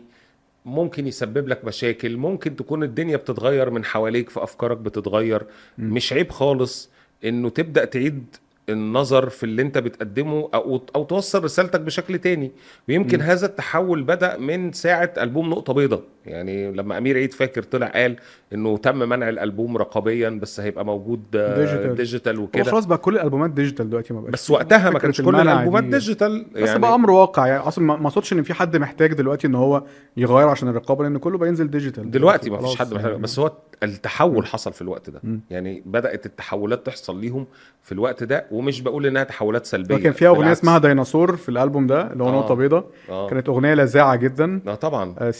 ممكن 0.65 1.07
يسبب 1.07 1.47
لك 1.47 1.65
مشاكل 1.65 2.17
ممكن 2.17 2.55
تكون 2.55 2.83
الدنيا 2.83 3.17
بتتغير 3.17 3.69
من 3.69 3.85
حواليك 3.85 4.29
فأفكارك 4.29 4.77
بتتغير. 4.77 5.45
مش 5.77 6.13
عيب 6.13 6.31
خالص 6.31 6.89
إنه 7.25 7.49
تبدأ 7.49 7.85
تعيد 7.85 8.35
النظر 8.69 9.29
في 9.29 9.43
اللي 9.43 9.61
أنت 9.61 9.77
بتقدمه 9.77 10.49
أو 10.53 10.81
أو 10.95 11.03
توصل 11.03 11.43
رسالتك 11.43 11.81
بشكل 11.81 12.17
تاني. 12.19 12.51
ويمكن 12.89 13.21
هذا 13.21 13.45
التحول 13.45 14.03
بدأ 14.03 14.37
من 14.37 14.71
ساعة 14.71 15.13
ألبوم 15.17 15.49
نقطة 15.49 15.73
بيضاء 15.73 16.03
يعني 16.25 16.71
لما 16.71 16.97
أمير 16.97 17.17
عيد 17.17 17.33
فاكر 17.33 17.63
طلع 17.63 17.87
قال 17.87 18.15
إنه 18.53 18.77
تم 18.77 18.95
منع 19.09 19.29
الألبوم 19.29 19.77
رقابيا 19.77 20.29
بس 20.29 20.59
هيبقى 20.59 20.85
موجود 20.85 21.23
آه، 21.35 21.59
digital. 21.65 21.95
digital 21.95 22.39
وكده 22.39 22.63
خلاص 22.63 22.85
بقى 22.85 22.97
كل 22.97 23.15
الألبومات 23.15 23.49
digital 23.51 23.89
دلوقتي 23.89 24.13
ما 24.13 24.21
بقاش 24.21 24.33
بس 24.33 24.51
وقتها 24.51 24.89
ما 24.89 24.99
كانش 24.99 25.21
كل 25.21 25.35
الالبومات 25.35 25.83
di- 25.83 25.89
digital 25.89 26.45
بس 26.55 26.69
بقى 26.69 26.95
أمر 26.95 27.11
واقع 27.11 27.47
يعني 27.47 27.59
أصلا 27.61 27.85
ما 27.85 28.07
أقصدش 28.07 28.33
إن 28.33 28.43
في 28.43 28.53
حد 28.53 28.77
محتاج 28.77 29.13
دلوقتي 29.13 29.47
إن 29.47 29.55
هو 29.55 29.83
يغير 30.17 30.47
عشان 30.47 30.67
الرقابة 30.67 31.03
لأن 31.03 31.17
كله 31.17 31.37
بينزل 31.37 31.69
digital 31.69 32.11
دلوقتي 32.11 32.49
ما 32.49 32.57
فيش 32.57 32.75
حد 32.75 32.93
محتاج 32.93 33.11
يعني. 33.11 33.23
بس 33.23 33.39
هو 33.39 33.51
التحول 33.83 34.45
حصل 34.45 34.73
في 34.73 34.81
الوقت 34.81 35.09
ده 35.09 35.19
مم. 35.23 35.41
يعني 35.49 35.83
بدأت 35.85 36.25
التحولات 36.25 36.85
تحصل 36.85 37.19
ليهم 37.21 37.45
في 37.83 37.91
الوقت 37.91 38.23
ده 38.23 38.45
ومش 38.51 38.81
بقول 38.81 39.05
إنها 39.05 39.23
تحولات 39.23 39.65
سلبية 39.65 39.97
كان 39.97 40.11
فيها 40.13 40.29
أغنية. 40.29 40.51
اسمها 40.51 40.77
ديناصور 40.77 41.35
في 41.35 41.49
الألبوم 41.49 41.87
ده 41.87 42.11
اللي 42.13 42.23
هو 42.23 42.27
آه. 42.27 42.31
نقطة 42.31 42.53
بيضاء 42.55 42.85
آه 43.09 43.29
كانت 43.29 43.49
أغنية 43.49 43.73
لاذعه 43.73 44.15
جدا 44.15 44.61
آه 44.67 44.75
طبعا 44.75 45.15
آه، 45.19 45.31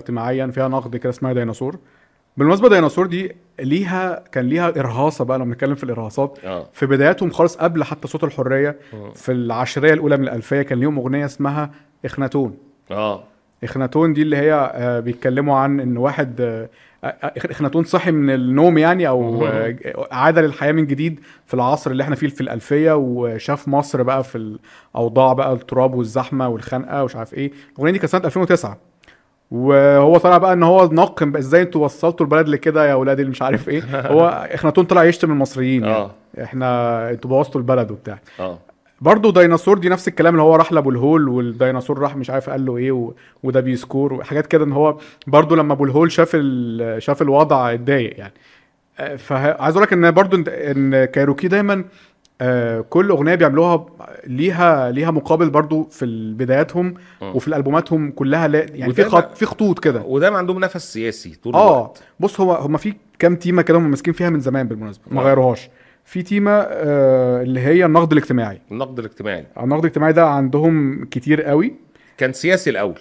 سياسيا 0.00 0.14
واجتماعيا 0.20 0.46
فيها 0.46 0.68
نقد 0.68 0.96
كده 0.96 1.10
اسمها 1.10 1.32
ديناصور. 1.32 1.78
بالمناسبة 2.36 2.68
ديناصور 2.68 3.06
دي 3.06 3.36
ليها 3.60 4.24
كان 4.32 4.46
ليها 4.46 4.68
إرهاصة 4.80 5.24
بقى 5.24 5.38
لما 5.38 5.46
بنتكلم 5.46 5.74
في 5.74 5.84
الإرهاصات. 5.84 6.38
آه. 6.44 6.68
في 6.72 6.86
بداياتهم 6.86 7.30
خالص 7.30 7.56
قبل 7.56 7.84
حتى 7.84 8.08
صوت 8.08 8.24
الحرية 8.24 8.76
مم. 8.92 9.10
في 9.10 9.32
العشرية 9.32 9.92
الأولى 9.92 10.16
من 10.16 10.24
الألفية 10.24 10.62
كان 10.62 10.80
ليهم 10.80 10.98
أغنية 10.98 11.24
اسمها 11.24 11.70
إخناتون. 12.04 12.56
آه. 12.90 13.24
إخناتون 13.64 14.12
دي 14.12 14.22
اللي 14.22 14.36
هي 14.36 14.52
آه، 14.74 15.00
بيتكلموا 15.00 15.56
عن 15.58 15.80
إن 15.80 15.96
واحد 15.96 16.40
آه، 16.40 16.68
إخناتون 17.50 17.84
صحي 17.84 18.10
من 18.10 18.30
النوم 18.30 18.78
يعني 18.78 19.08
أو. 19.08 19.46
آه، 19.46 19.76
عاد 20.12 20.38
للحياة 20.38 20.72
من 20.72 20.86
جديد 20.86 21.20
في 21.46 21.54
العصر 21.54 21.90
اللي 21.90 22.02
إحنا 22.02 22.14
فيه 22.16 22.28
في 22.28 22.40
الألفية 22.40 22.92
وشاف 22.96 23.68
مصر 23.68 24.02
بقى 24.02 24.24
في 24.24 24.56
الاوضاع 24.94 25.32
بقى 25.32 25.52
التراب 25.52 25.94
والزحمة 25.94 26.48
والخنقة 26.48 27.02
ومش 27.02 27.16
عارف 27.16 27.34
إيه. 27.34 27.52
الأغنية 27.72 27.92
دي 27.92 27.98
كانت 27.98 28.10
سنة 28.12 28.24
2009 28.24 28.78
وهو 29.50 30.18
طلع 30.18 30.38
بقى 30.38 30.52
إن 30.52 30.62
هو 30.62 30.84
بقى 31.30 31.40
إزاي 31.40 31.62
أنتوا 31.62 31.84
وصلتوا 31.84 32.26
البلد 32.26 32.48
لكده 32.48 32.86
يا 32.88 32.92
أولاد 32.92 33.18
اللي 33.20 33.30
مش 33.30 33.42
عارف 33.42 33.68
إيه. 33.68 33.82
هو 34.12 34.48
اخناتون 34.50 34.84
طلع 34.84 35.04
يشتم 35.04 35.30
المصريين 35.30 35.84
يعني. 35.84 35.94
آه. 35.94 36.10
إحنا 36.42 37.10
أنتوا 37.10 37.30
بوظتوا 37.30 37.60
البلد 37.60 37.90
وبتاع. 37.90 38.18
آه. 38.40 38.58
برضه 39.00 39.42
ديناصور 39.42 39.78
دي 39.78 39.88
نفس 39.88 40.08
الكلام 40.08 40.34
اللي 40.34 40.42
هو 40.42 40.56
راح 40.56 40.72
لأبو 40.72 40.90
الهول 40.90 41.28
والديناصور 41.28 41.98
راح 41.98 42.16
مش 42.16 42.30
عارف 42.30 42.50
قال 42.50 42.66
له 42.66 42.76
إيه 42.76 42.92
و... 42.92 43.12
وده 43.42 43.60
بيسكور 43.60 44.12
وحاجات 44.12 44.46
كده 44.46 44.64
إن 44.64 44.72
هو 44.72 44.96
برضه 45.26 45.56
لما 45.56 45.72
أبو 45.72 45.84
الهول 45.84 46.12
شاف 46.12 46.30
ال... 46.34 47.02
شاف 47.02 47.22
الوضع 47.22 47.72
اتضايق 47.72 48.18
يعني. 48.18 48.32
آه، 48.98 49.16
فعايز 49.16 49.76
أقول 49.76 49.82
لك 49.82 49.92
إن 49.92 50.10
برضه 50.10 50.44
إن 50.48 51.04
كايروكي 51.04 51.48
دايما 51.48 51.84
آه، 52.40 52.80
كل 52.80 53.10
أغنية 53.10 53.34
بيعملوها 53.34 53.86
ليها 54.26 54.90
ليها 54.90 55.10
مقابل 55.10 55.50
برضه 55.50 55.88
في 55.90 56.06
بداياتهم. 56.38 56.94
وفي 57.22 57.56
البوماتهم 57.56 58.10
كلها 58.10 58.48
لا 58.48 58.66
يعني 58.74 58.92
في 58.92 59.04
خط 59.04 59.36
في 59.36 59.46
خطوط 59.46 59.78
كده. 59.78 60.02
ودايما 60.02 60.38
عندهم 60.38 60.60
نفس 60.60 60.92
سياسي 60.92 61.34
طول 61.42 61.54
آه 61.54 61.76
الوقت. 61.78 62.02
بص 62.20 62.40
هو 62.40 62.52
هم 62.54 62.76
في 62.76 62.94
كام 63.18 63.36
تيمة 63.36 63.62
كده 63.62 63.78
هم 63.78 63.90
ماسكين 63.90 64.14
فيها 64.14 64.30
من 64.30 64.40
زمان 64.40 64.68
بالمناسبة 64.68 65.04
ما 65.10 65.20
آه. 65.20 65.24
غيروهاش. 65.24 65.70
في 66.04 66.22
تيمة 66.22 66.50
آه، 66.50 67.42
اللي 67.42 67.60
هي 67.60 67.84
النقد 67.84 68.12
الاجتماعي. 68.12 68.60
النقد 68.70 68.98
الاجتماعي. 68.98 69.46
النقد 69.62 69.80
الاجتماعي 69.80 70.12
ده 70.12 70.26
عندهم 70.26 71.04
كتير 71.04 71.42
قوي. 71.42 71.74
كان 72.18 72.32
سياسي 72.32 72.70
الأول. 72.70 72.98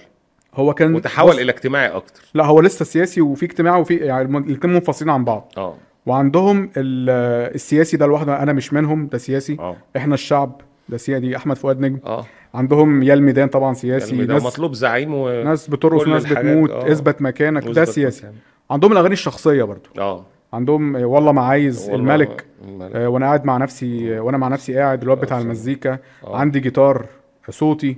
هو 0.56 0.74
كان 0.74 0.96
وتحول 0.96 1.40
إلى 1.40 1.52
اجتماعي 1.52 1.88
أكتر. 1.88 2.22
لا 2.34 2.46
هو 2.46 2.60
لسه 2.60 2.86
سياسي 2.86 3.22
وفي 3.22 3.46
اجتماعي 3.46 3.82
وفي 3.82 3.96
يعني 3.96 4.38
الاثنين 4.38 4.74
منفصلين 4.74 5.10
عن 5.10 5.24
بعض. 5.24 5.54
آه. 5.58 5.76
وعندهم 6.06 6.64
ال- 6.78 7.54
السياسي 7.56 7.98
ده 7.98 8.06
لوحده 8.06 8.44
أنا 8.44 8.54
مش 8.54 8.74
منهم 8.74 9.08
ده 9.08 9.18
سياسي. 9.18 9.58
آه. 9.60 9.76
إحنا 9.98 10.14
الشعب 10.14 10.62
ده 10.90 10.98
سياسي 10.98 11.20
دي 11.28 11.38
أحمد 11.38 11.58
فؤاد 11.58 11.80
نجم. 11.80 12.00
آه. 12.06 12.26
عندهم 12.54 13.04
يا 13.04 13.14
الميدان 13.14 13.48
طبعا 13.50 13.74
سياسي 13.74 14.26
ده 14.26 14.34
ناس 14.34 14.44
مطلوب 14.44 14.74
زعيم 14.74 15.14
و 15.14 15.44
ناس 15.44 15.68
بترقص 15.68 16.02
الحاجات، 16.08 16.46
بتموت 16.46 16.70
آه. 16.72 16.92
اثبت 16.92 17.22
مكانك 17.22 17.68
ده 17.68 17.86
سياسي. 17.86 18.22
مكان. 18.22 18.34
عندهم 18.72 18.92
الأغاني 18.92 19.14
الشخصية 19.14 19.64
برضو. 19.64 19.90
آه. 20.00 20.26
عندهم 20.54 20.96
آه، 20.96 21.06
والله 21.06 21.32
ما 21.32 21.42
عايز 21.42 21.90
والله 21.90 21.96
الملك 22.16 22.46
الملك. 22.68 22.96
آه، 22.96 23.08
وأنا 23.10 23.26
قاعد 23.26 23.46
مع 23.46 23.58
نفسي 23.58 24.18
آه، 24.18 24.22
وأنا 24.22 24.38
مع 24.38 24.48
نفسي 24.48 24.76
قاعد 24.78 25.02
الواد 25.04 25.18
بتاع 25.22 25.38
آه، 25.38 25.42
المزيكا. 25.42 25.98
آه. 26.28 26.38
عندي 26.38 26.60
جيتار 26.60 27.06
صوتي 27.50 27.98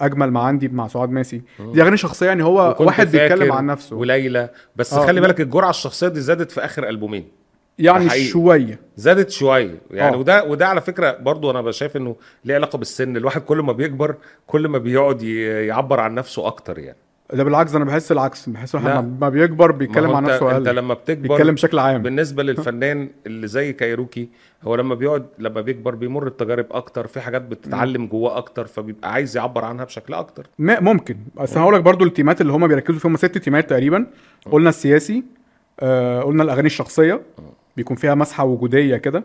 أجمل 0.00 0.30
ما 0.30 0.40
عندي 0.40 0.68
مع 0.68 0.88
سعاد 0.88 1.10
ماسي. 1.10 1.42
دي 1.72 1.82
أغاني 1.82 1.96
شخصية 1.96 2.26
يعني 2.26 2.44
هو 2.44 2.76
واحد 2.80 3.10
بيتكلم 3.10 3.52
عن 3.52 3.66
نفسه. 3.66 3.96
وليلى 3.96 4.48
بس 4.76 4.94
آه، 4.94 5.06
خلي. 5.06 5.20
بالك 5.20 5.40
الجرعة 5.40 5.70
الشخصية 5.70 6.08
دي 6.08 6.20
زادت 6.20 6.50
في 6.50 6.64
آخر 6.64 6.88
ألبومين. 6.88 7.24
يعني 7.78 8.08
حقيقي. 8.10 8.24
شوية. 8.24 8.78
زادت 8.96 9.30
شوية. 9.30 9.78
يعني 9.90 10.14
آه. 10.16 10.18
وده 10.18 10.44
وده 10.44 10.68
على 10.68 10.80
فكرة 10.80 11.12
برضو 11.20 11.50
أنا 11.50 11.70
شايف 11.70 11.96
إنه 11.96 12.16
ليه 12.44 12.54
علاقة 12.54 12.76
بالسن. 12.78 13.16
الواحد 13.16 13.40
كل 13.40 13.58
ما 13.58 13.72
بيكبر 13.72 14.14
كل 14.46 14.68
ما 14.68 14.78
بيقعد 14.78 15.22
يعبر 15.22 16.00
عن 16.00 16.14
نفسه 16.14 16.46
أكتر 16.46 16.78
يعني. 16.78 16.96
ده 17.32 17.44
بالعكس 17.44 17.74
أنا 17.74 17.84
بحس 17.84 18.12
العكس. 18.12 18.48
بحس. 18.48 18.74
الواحد 18.74 19.04
لما 19.04 19.28
بيكبر 19.28 19.72
ما 19.72 19.78
بيتكلم 19.78 20.10
عن 20.16 20.24
نفسه 20.24 20.56
أنت 20.56 20.68
لما 20.68 20.94
بتكبر 20.94 21.28
بيتكلم 21.28 21.54
بشكل 21.54 21.78
عام. 21.78 22.02
بالنسبة 22.02 22.42
للفنان 22.42 23.10
اللي 23.26 23.46
زي 23.46 23.72
كايروكي 23.72 24.28
هو 24.62 24.74
لما 24.74 24.94
بيقعد 24.94 25.26
لما 25.38 25.60
بيكبر 25.60 25.94
بيمر 25.94 26.28
بتجارب 26.28 26.66
أكتر 26.70 27.06
في 27.06 27.20
حاجات 27.20 27.42
بتتعلم 27.42 28.06
جواه 28.06 28.38
أكتر 28.38 28.66
فبيبقى 28.66 29.12
عايز 29.12 29.36
يعبر 29.36 29.64
عنها 29.64 29.84
بشكل 29.84 30.14
أكتر. 30.14 30.46
ما- 30.58 30.80
ممكن. 30.80 31.16
بس 31.36 31.58
هقول 31.58 31.74
لك 31.74 31.80
برضو 31.80 32.04
التيمات 32.04 32.40
اللي 32.40 32.52
هم 32.52 32.66
بيركزوا 32.66 33.00
فيهم. 33.00 33.16
ست 33.16 33.38
تيمات 33.38 33.70
تقريبا. 33.70 34.06
قلنا 34.50 34.68
السياسي 34.68 35.24
آه 35.80 36.20
قلنا 36.22 36.42
الأغاني 36.42 36.66
الشخصية. 36.66 37.20
بيكون 37.76 37.96
فيها 37.96 38.14
مسحة 38.14 38.44
وجودية 38.44 38.96
كده. 38.96 39.24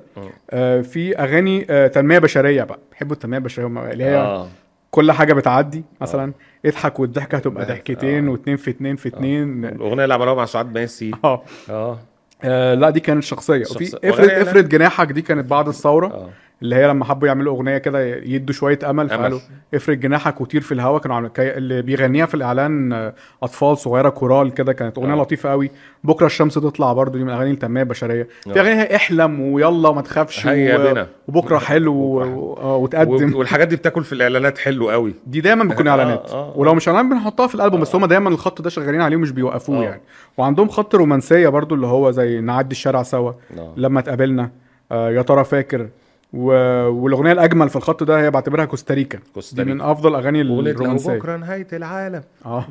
آه. 0.51 0.81
في 0.81 1.17
أغاني 1.19 1.67
آه 1.69 1.87
تنمية 1.87 2.19
بشرية 2.19 2.63
بقى. 2.63 2.79
بيحبوا 2.91 3.13
التنمية 3.15 3.37
البشرية 3.37 3.67
اللي 3.91 4.03
هي 4.03 4.15
آه. 4.17 4.47
كل 4.91 5.11
حاجة 5.11 5.33
بتعدي. 5.33 5.83
مثلا 6.01 6.33
اضحك 6.65 6.99
والضحكة 6.99 7.35
هتبقى 7.35 7.65
ضحك، 7.65 7.71
ضحكتين 7.91 8.27
آه. 8.27 8.31
واتنين 8.31 8.57
في 8.57 8.69
اتنين 8.71 8.95
في 8.95 9.09
اتنين. 9.09 9.65
الأغنية 9.65 10.03
اللي 10.03 10.13
عملوها 10.13 10.35
مع 10.35 10.45
سعاد 10.45 10.73
ماسي 10.73 11.11
آه. 11.23 11.43
آه. 11.69 11.99
آه، 12.43 12.73
لا 12.73 12.89
دي 12.89 12.99
كانت 12.99 13.23
شخصية. 13.23 13.61
وفي 13.61 13.85
وأغاني- 13.91 14.41
افرض 14.41 14.69
جناحك 14.69 15.11
دي 15.11 15.21
كانت 15.21 15.45
بعد 15.49 15.67
الثورة. 15.67 16.07
آه. 16.07 16.29
اللي 16.61 16.75
هي 16.75 16.87
لما 16.87 17.05
حبوا 17.05 17.27
يعملوا 17.27 17.55
أغنية 17.55 17.77
كده 17.77 18.05
يدوا 18.15 18.53
شوية 18.53 18.79
أمل. 18.89 19.09
فقالوا 19.09 19.39
افرض 19.73 19.97
جناحك 19.97 20.41
وطير 20.41 20.61
في 20.61 20.71
الهواء 20.71 21.01
كانوا 21.01 21.29
اللي 21.39 21.81
بيغنيها 21.81 22.25
في 22.25 22.35
الإعلان 22.35 22.93
آه، 22.93 23.13
أطفال 23.43 23.77
صغيرة 23.77 24.09
كورال 24.09 24.53
كده 24.53 24.73
كانت 24.73 24.97
أغنية 24.97 25.13
آه. 25.13 25.17
لطيفة 25.17 25.49
قوي 25.49 25.71
بكرة 26.03 26.25
الشمس 26.25 26.53
تطلع 26.53 26.93
برضو 26.93 27.17
دي 27.17 27.23
من 27.23 27.29
الأغاني 27.29 27.51
التنمية 27.51 27.81
البشرية 27.81 28.27
في 28.43 28.59
آه. 28.59 28.61
اغاني 28.61 28.81
هي 28.81 28.95
احلم 28.95 29.41
ويلا 29.41 29.89
وما 29.89 30.01
تخافش 30.01 30.45
و... 30.45 31.05
وبكرة 31.27 31.57
حلو 31.57 31.93
و... 31.93 32.23
آه، 32.57 32.75
وتقدم 32.75 33.35
والحاجات 33.35 33.67
دي 33.67 33.75
بتاكل 33.75 34.03
في 34.03 34.13
الإعلانات 34.13 34.57
حلو 34.57 34.89
قوي 34.89 35.13
دي 35.27 35.41
دايما 35.41 35.63
بتكون 35.63 35.87
إعلانات 35.87 36.29
آه، 36.29 36.33
آه. 36.33 36.53
ولو 36.57 36.75
مش 36.75 36.89
إعلان 36.89 37.09
بنحطها 37.09 37.47
في 37.47 37.55
الألبوم 37.55 37.81
بس 37.81 37.95
هم 37.95 38.05
دايما 38.05 38.29
الخط 38.29 38.61
ده 38.61 38.69
شغالين 38.69 39.01
عليه 39.01 39.17
ومش 39.17 39.31
بيوقفوه. 39.31 39.83
يعني 39.83 40.01
وعندهم 40.37 40.69
خط 40.69 40.95
رومانسية 40.95 41.49
برضو 41.49 41.75
اللي 41.75 41.87
هو 41.87 42.11
زي 42.11 42.41
نعدي 42.41 42.71
الشارع 42.71 43.03
سوا. 43.03 43.31
لما 43.77 43.99
اتقابلنا 43.99 44.49
آه 44.91 45.11
يا 45.11 45.21
ترى 45.21 45.43
فاكر 45.43 45.87
و... 46.33 46.51
والأغنية 46.87 47.31
الأجمل 47.31 47.69
في 47.69 47.75
الخط 47.75 48.03
ده 48.03 48.19
هي 48.19 48.31
بعتبرها 48.31 48.65
كوستاريكا. 48.65 49.19
كوستاريكا. 49.33 49.69
دي 49.69 49.75
من 49.75 49.81
أفضل 49.81 50.15
أغاني 50.15 50.41
الرومانسية. 50.41 51.13
بكرة 51.13 51.37
نهاية 51.37 51.67
العالم. 51.73 52.21
آه. 52.45 52.65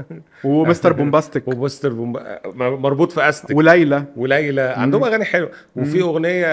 ومستر 0.44 0.92
بومباستيك. 0.92 1.48
وبوستر 1.48 1.92
بومب... 1.92 2.18
مربوط 2.56 3.12
في 3.12 3.28
استك 3.28 3.56
وليلى. 3.56 4.04
وليلى. 4.16 4.74
عندهم 4.76 5.04
أغاني 5.04 5.24
حلوة. 5.24 5.50
وفي 5.76 6.02
أغنية 6.02 6.46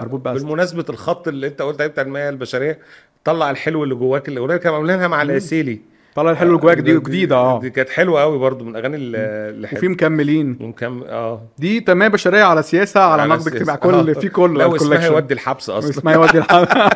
مربوط 0.00 0.20
بأستك. 0.20 0.42
بالمناسبة 0.42 0.84
الخط 0.90 1.28
اللي 1.28 1.46
أنت 1.46 1.62
قلت 1.62 1.80
عليه 1.80 1.90
بتاع 1.90 2.04
المياه 2.04 2.30
البشرية 2.30 2.78
طلع 3.24 3.50
الحلو 3.50 3.84
اللي 3.84 3.94
جواك 3.94 4.28
الأغنية 4.28 4.56
كانوا 4.56 4.76
عاملينها 4.76 5.08
مع 5.08 5.22
العسيلي 5.22 5.80
طلع 6.14 6.30
الحلو 6.30 6.48
اللي 6.48 6.60
جواك 6.60 6.78
دي 6.78 6.98
جديده 7.00 7.36
آه 7.36 7.60
دي 7.60 7.70
كانت 7.70 7.88
حلوة 7.88 8.20
قوي 8.22 8.38
برضو 8.38 8.64
من 8.64 8.70
الأغاني 8.70 8.96
اللي 8.96 9.18
اللي 9.50 9.66
وفي 9.66 9.76
حلوة 9.76 9.92
مكملين 9.92 10.58
ومكم 10.60 11.02
آه 11.08 11.42
دي 11.58 11.80
تنميه 11.80 12.08
بشرية 12.08 12.42
على 12.42 12.62
سياسة 12.62 13.00
على 13.00 13.22
على 13.22 13.34
نقد. 13.34 13.54
اجتماعي 13.54 13.78
كل 13.78 13.94
آه. 13.94 14.12
في 14.12 14.28
كله 14.28 14.58
لا 14.58 14.66
الكولكشن. 14.66 15.12
يودي 15.12 15.34
الحبس 15.34 15.70
أصلا 15.70 15.90
اسمها 15.90 16.14
يودي 16.14 16.38
الحلقة 16.38 16.90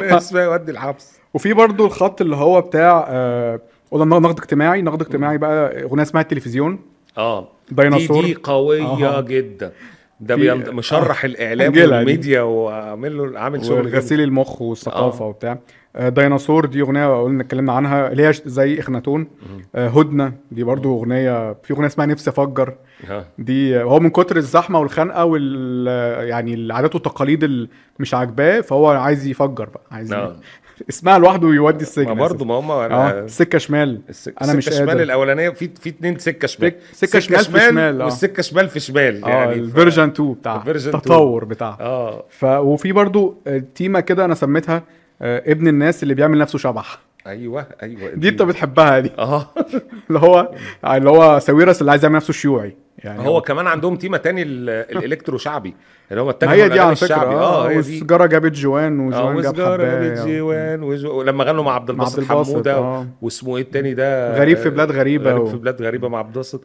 اسمها 0.16 0.42
يودي 0.42 0.70
الحبس 0.72 1.16
وفي 1.34 1.52
برضو 1.52 1.86
الخط 1.86 2.20
اللي 2.20 2.36
هو 2.36 2.60
بتاع 2.60 3.06
آه 3.08 3.60
قلنا 3.90 4.18
نقد 4.18 4.38
اجتماعي 4.38 4.82
نقد 4.82 5.00
اجتماعي 5.02 5.38
بقى 5.38 5.82
أغنية 5.82 6.02
اسمها 6.02 6.22
التلفزيون 6.22 6.78
آه 7.18 7.48
ديناصور. 7.70 8.22
دي, 8.22 8.26
دي 8.26 8.34
قوية 8.42 9.18
آه. 9.18 9.20
جدا 9.20 9.72
ده 10.20 10.36
مشرح 10.72 11.24
الإعلام 11.24 11.66
أنجيلا 11.66 11.86
دي. 11.86 11.92
والميديا 11.96 12.40
وعامل 12.42 13.18
له 13.18 13.40
عامل 13.40 13.64
شغل 13.64 13.86
وغسيل 13.86 14.20
المخ 14.20 14.62
والثقافة 14.62 15.24
آه. 15.24 15.28
وبتاع 15.28 15.58
آه، 15.96 16.08
ديناصور 16.08 16.66
دي 16.66 16.80
أغنية 16.80 17.22
قلنا 17.22 17.42
اتكلمنا 17.42 17.72
عنها 17.72 18.12
اللي 18.12 18.26
هي 18.28 18.32
زي 18.32 18.80
إخناتون 18.80 19.26
آه، 19.74 19.88
هدنة 19.88 20.32
دي 20.50 20.64
برضو 20.64 20.98
أغنية 20.98 21.52
في 21.62 21.72
أغنية 21.74 21.86
اسمها 21.86 22.06
نفسي 22.06 22.30
أفجر. 22.30 22.74
دي 23.38 23.82
هو 23.82 24.00
من 24.00 24.10
كتر 24.10 24.36
الزحمة 24.36 24.78
والخنقة 24.80 25.24
وال 25.24 25.86
يعني 26.28 26.54
العادات 26.54 26.94
والتقاليد 26.94 27.44
اللي 27.44 27.68
مش 27.98 28.14
عاجباه 28.14 28.60
فهو 28.60 28.88
عايز 28.88 29.26
يفجر 29.26 29.68
بقى 29.68 29.82
عايز 29.90 30.12
آه. 30.12 30.36
اسمها 30.90 31.18
لوحده 31.18 31.48
يودي 31.48 31.82
السجن 31.84 32.06
ما 32.08 32.14
برضه 32.14 32.44
ما 32.44 32.54
هم 32.54 32.70
آه. 32.70 33.26
سكة 33.26 33.58
شمال. 33.58 34.00
السك... 34.08 34.34
أنا 34.42 34.52
مش 34.54 34.68
السكه 34.68 34.84
شمال. 34.84 35.00
الأولانية 35.00 35.48
في 35.50 35.70
في 35.80 35.88
اتنين 35.88 36.18
سكة 36.18 36.48
شمال. 36.48 36.72
سك- 36.92 37.06
سكة 37.08 37.18
شمال 37.18 37.44
في 37.44 37.60
شمال، 37.68 38.00
آه. 38.00 38.04
والسكة 38.04 38.42
شمال 38.42 38.68
في 38.68 38.80
شمال. 38.80 39.24
آه 39.24 39.28
يعني 39.28 39.52
الفيرجن 39.52 40.08
2 40.08 40.32
بتاع 40.32 40.56
الفيرجن 40.56 40.88
2. 40.88 40.96
التطور 40.96 41.44
بتاعها 41.44 41.78
آه. 41.80 42.24
ف 42.30 42.44
وفي 42.44 42.92
برضو 42.92 43.36
آه، 43.46 43.62
تيمة 43.74 44.00
كده 44.00 44.24
أنا 44.24 44.34
سميتها 44.34 44.82
آه، 45.22 45.42
ابن 45.52 45.68
الناس 45.68 46.02
اللي 46.02 46.14
بيعمل 46.14 46.38
نفسه 46.38 46.58
شبح. 46.58 46.98
أيوه 47.26 47.66
أيوه. 47.82 48.10
دي 48.14 48.28
انت 48.28 48.42
بتحبها 48.42 48.98
دي. 49.00 49.10
آه. 49.18 49.46
اللي 50.08 50.18
هو 50.18 50.50
اللي 50.86 51.10
هو 51.10 51.38
ساويرس 51.38 51.80
اللي 51.80 51.90
عايز 51.90 52.04
يعمل 52.04 52.16
نفسه 52.16 52.32
شيوعي. 52.32 52.76
يعني 52.98 53.28
هو 53.28 53.40
كمان 53.40 53.66
عندهم 53.66 53.96
تيمة 53.96 54.16
تاني 54.18 54.42
ال- 54.42 54.70
ال 54.70 54.79
electro 54.79 55.38
شعبي. 55.38 55.74
اللي 56.10 56.22
هم 56.22 56.28
اتجهوا 56.28 56.52
هي 56.54 56.68
دي 56.68 56.80
على 56.80 56.96
فكرة. 56.96 57.14
آه 57.16 57.64
والسجاره 57.66 58.26
جابت 58.26 58.52
جوان 58.52 59.00
آه 59.00 59.06
وجوان 59.28 59.40
جاب 59.42 59.54
حباية. 59.60 59.98
بالجيوان 59.98 60.82
وجو... 60.82 61.18
ولما 61.18 61.44
غنوا 61.44 61.64
مع 61.64 61.74
عبد 61.74 61.90
الباسط 61.90 62.24
حمودة 62.24 62.74
آه. 62.74 63.06
واسمه 63.22 63.56
إيه 63.56 63.62
التاني 63.62 63.94
ده؟ 63.94 64.38
غريب 64.38 64.56
في 64.56 64.70
بلاد 64.70 64.92
غريبة. 64.92 65.30
غريب 65.30 65.42
و- 65.42 65.46
في 65.46 65.56
بلاد 65.56 65.82
غريبة 65.82 66.08
مع 66.08 66.18
عبد 66.18 66.28
الباسط. 66.28 66.64